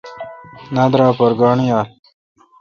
[0.75, 1.87] نادرا پر گانٹھ یال۔